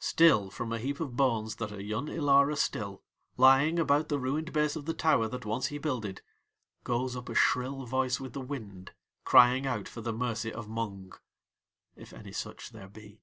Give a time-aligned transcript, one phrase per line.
[0.00, 3.02] Still from a heap of bones that are Yun Ilara still,
[3.36, 6.22] lying about the ruined base of the tower that once he builded,
[6.82, 8.92] goes up a shrill voice with the wind
[9.24, 11.12] crying out for the mercy of Mung,
[11.94, 13.20] if any such there be.